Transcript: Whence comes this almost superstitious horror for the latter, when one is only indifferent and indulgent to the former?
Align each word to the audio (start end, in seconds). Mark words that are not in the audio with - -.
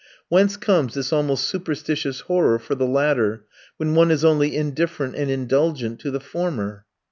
Whence 0.29 0.57
comes 0.57 0.95
this 0.95 1.13
almost 1.13 1.43
superstitious 1.47 2.21
horror 2.21 2.57
for 2.57 2.73
the 2.73 2.87
latter, 2.87 3.45
when 3.77 3.93
one 3.93 4.09
is 4.09 4.25
only 4.25 4.55
indifferent 4.55 5.13
and 5.15 5.29
indulgent 5.29 5.99
to 5.99 6.09
the 6.09 6.19
former? 6.19 6.87